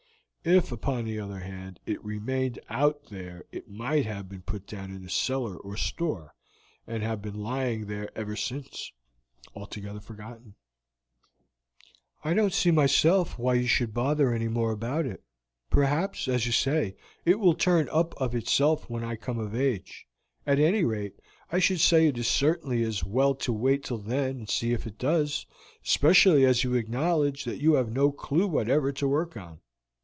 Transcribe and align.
If, 0.43 0.71
upon 0.71 1.05
the 1.05 1.19
other 1.19 1.37
hand, 1.41 1.79
it 1.85 2.03
remained 2.03 2.57
out 2.67 3.09
there 3.11 3.45
it 3.51 3.69
might 3.69 4.07
have 4.07 4.27
been 4.27 4.41
put 4.41 4.65
down 4.65 4.89
in 4.89 5.05
a 5.05 5.07
cellar 5.09 5.55
or 5.55 5.77
store, 5.77 6.33
and 6.87 7.03
have 7.03 7.21
been 7.21 7.43
lying 7.43 7.85
there 7.85 8.09
ever 8.17 8.35
since, 8.35 8.91
altogether 9.55 9.99
forgotten." 9.99 10.55
"I 12.23 12.33
don't 12.33 12.53
see 12.53 12.71
myself 12.71 13.37
why 13.37 13.53
you 13.53 13.67
should 13.67 13.93
bother 13.93 14.33
any 14.33 14.47
more 14.47 14.71
about 14.71 15.05
it; 15.05 15.23
perhaps, 15.69 16.27
as 16.27 16.47
you 16.47 16.51
say, 16.51 16.95
it 17.23 17.39
will 17.39 17.53
turn 17.53 17.87
up 17.91 18.19
of 18.19 18.33
itself 18.33 18.89
when 18.89 19.03
I 19.03 19.17
come 19.17 19.37
of 19.37 19.53
age. 19.53 20.07
At 20.47 20.57
any 20.57 20.83
rate, 20.83 21.19
I 21.51 21.59
should 21.59 21.81
say 21.81 22.07
it 22.07 22.17
is 22.17 22.27
certainly 22.27 22.81
as 22.81 23.03
well 23.03 23.35
to 23.35 23.53
wait 23.53 23.83
till 23.83 23.99
then 23.99 24.37
and 24.37 24.49
see 24.49 24.73
if 24.73 24.87
it 24.87 24.97
does, 24.97 25.45
especially 25.85 26.45
as 26.47 26.63
you 26.63 26.73
acknowledge 26.73 27.45
that 27.45 27.61
you 27.61 27.73
have 27.73 27.91
no 27.91 28.11
clew 28.11 28.47
whatever 28.47 28.91
to 28.91 29.07
work 29.07 29.37
on. 29.37 29.59